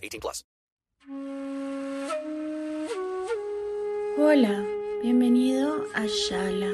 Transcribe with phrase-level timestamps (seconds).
[0.00, 0.44] 18 plus.
[4.18, 4.64] Hola,
[5.02, 6.72] bienvenido a Shala,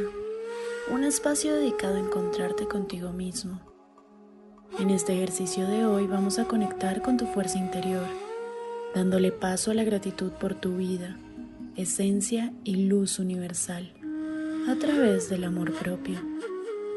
[0.90, 3.60] un espacio dedicado a encontrarte contigo mismo.
[4.78, 8.06] En este ejercicio de hoy vamos a conectar con tu fuerza interior,
[8.94, 11.16] dándole paso a la gratitud por tu vida
[11.76, 13.92] esencia y luz universal
[14.66, 16.18] a través del amor propio.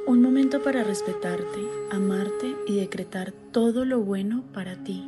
[0.08, 1.60] Un momento para respetarte,
[1.92, 5.04] amarte y decretar todo lo bueno para ti.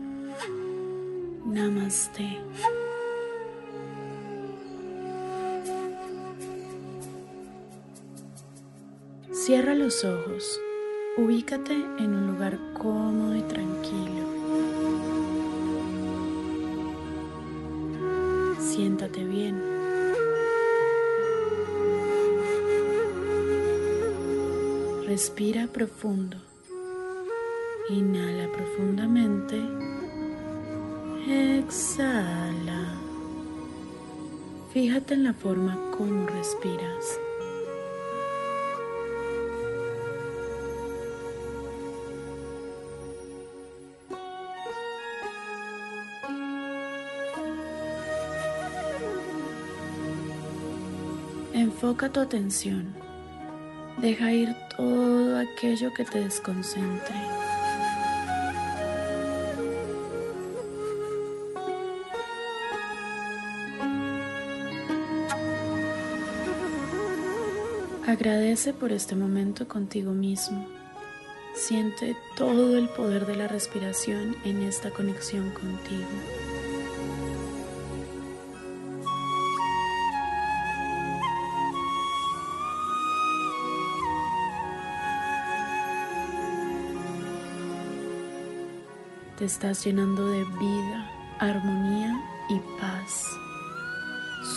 [1.46, 2.40] Namaste.
[9.32, 10.60] Cierra los ojos.
[11.18, 14.26] Ubícate en un lugar cómodo y tranquilo.
[18.60, 19.62] Siéntate bien.
[25.08, 26.38] Respira profundo.
[27.90, 29.60] Inhala profundamente.
[31.32, 32.84] Exhala.
[34.74, 37.20] Fíjate en la forma como respiras.
[51.54, 52.94] Enfoca tu atención.
[54.02, 57.16] Deja ir todo aquello que te desconcentre.
[68.22, 70.64] Agradece por este momento contigo mismo.
[71.56, 76.06] Siente todo el poder de la respiración en esta conexión contigo.
[89.40, 93.26] Te estás llenando de vida, armonía y paz.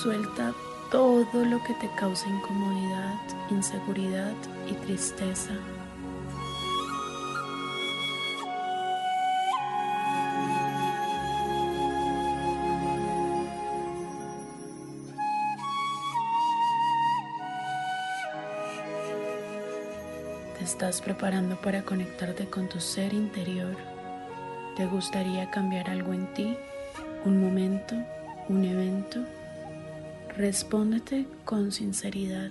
[0.02, 0.52] Suelta
[0.90, 3.18] todo lo que te causa incomodidad,
[3.50, 4.34] inseguridad
[4.68, 5.52] y tristeza.
[20.58, 23.76] Te estás preparando para conectarte con tu ser interior.
[24.76, 26.56] ¿Te gustaría cambiar algo en ti?
[27.24, 27.94] ¿Un momento?
[28.48, 29.20] ¿Un evento?
[30.36, 32.50] Respóndete con sinceridad.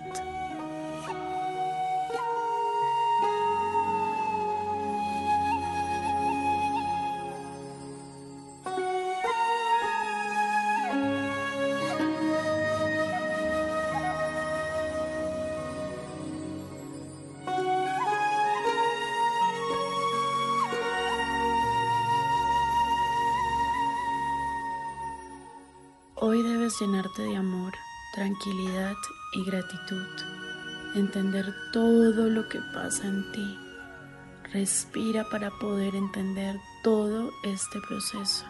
[26.34, 27.74] Hoy debes llenarte de amor,
[28.12, 28.96] tranquilidad
[29.34, 30.08] y gratitud.
[30.96, 33.60] Entender todo lo que pasa en ti.
[34.52, 38.46] Respira para poder entender todo este proceso.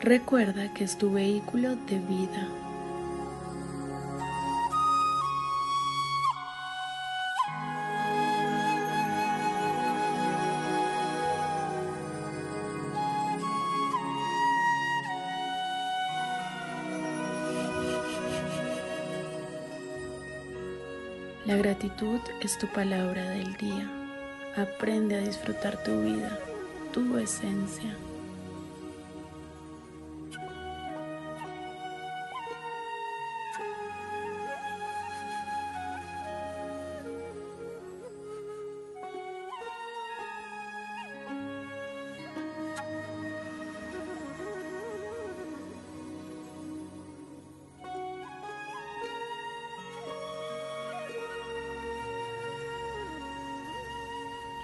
[0.00, 2.48] Recuerda que es tu vehículo de vida.
[21.48, 23.90] La gratitud es tu palabra del día.
[24.54, 26.38] Aprende a disfrutar tu vida,
[26.92, 27.96] tu esencia.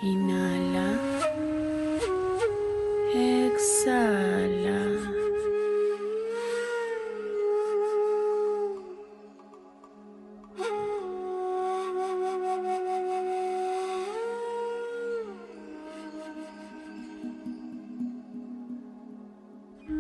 [0.04, 1.00] Inhala.
[3.14, 4.80] Exhala.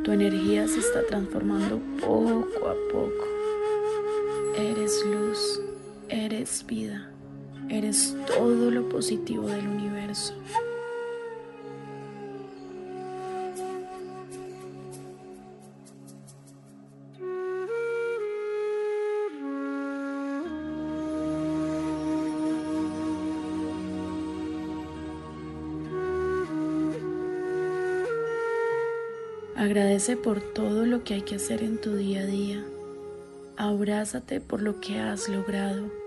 [0.04, 3.24] Tu energía se está transformando poco a poco.
[4.54, 5.62] Eres luz,
[6.10, 7.10] eres vida,
[7.78, 10.34] eres todo lo positivo del universo.
[29.56, 32.64] Agradece por todo lo que hay que hacer en tu día a día.
[33.56, 36.03] Abrázate por lo que has logrado.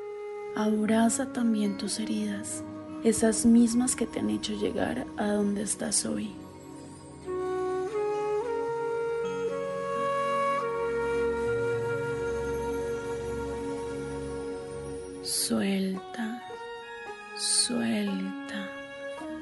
[0.56, 2.64] Abraza también tus heridas,
[3.04, 6.34] esas mismas que te han hecho llegar a donde estás hoy.
[15.24, 16.44] Suelta,
[17.38, 18.70] suelta,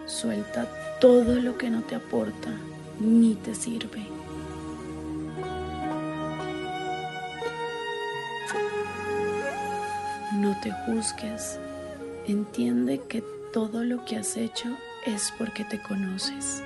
[0.06, 2.52] suelta todo lo que no te aporta
[3.00, 4.06] ni te sirve.
[10.36, 11.60] No te juzgues.
[12.28, 13.24] Entiende que
[13.54, 14.70] todo lo que has hecho
[15.06, 16.62] es porque te conoces.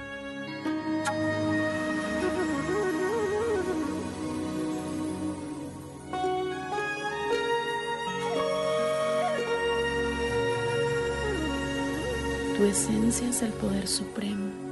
[12.57, 14.68] Tu esencia es el poder supremo.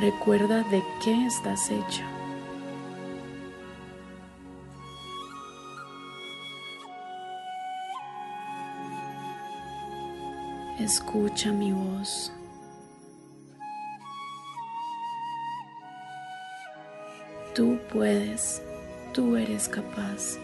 [0.00, 2.04] Recuerda de qué estás hecho.
[10.78, 12.32] Escucha mi voz.
[17.56, 18.62] Tú puedes,
[19.12, 20.38] tú eres capaz,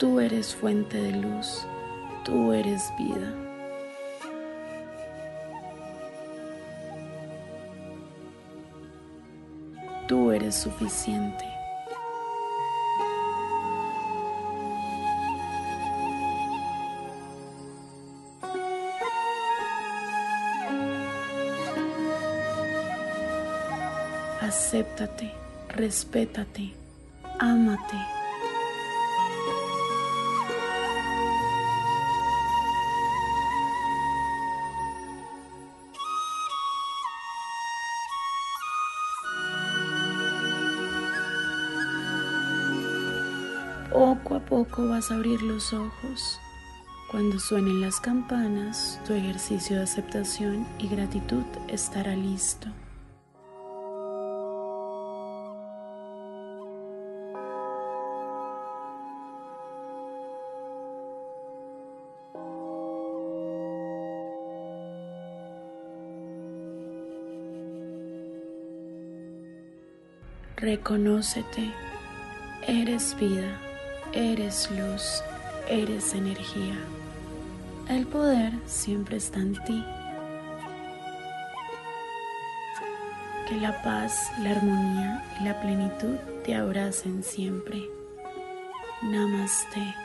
[0.00, 1.64] tú eres fuente de luz,
[2.24, 3.51] tú eres vida.
[10.12, 11.46] Tú eres suficiente.
[24.42, 25.32] Acéptate,
[25.70, 26.74] respétate,
[27.38, 28.11] ámate.
[43.92, 46.40] Poco a poco vas a abrir los ojos.
[47.10, 52.68] Cuando suenen las campanas, tu ejercicio de aceptación y gratitud estará listo.
[70.56, 71.70] Reconócete,
[72.66, 73.58] eres vida,
[74.12, 75.22] eres luz,
[75.68, 76.78] eres energía.
[77.88, 79.84] El poder siempre está en ti.
[83.48, 87.82] Que la paz, la armonía y la plenitud te abracen siempre.
[89.02, 90.01] Namaste.